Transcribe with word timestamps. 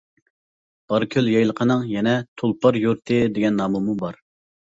بارىكۆل 0.93 1.27
يايلىقىنىڭ 1.33 1.83
يەنە 1.91 2.15
«تۇلپار 2.43 2.79
يۇرتى» 2.85 3.19
دېگەن 3.37 3.61
نامىمۇ 3.63 3.97
بار. 4.01 4.19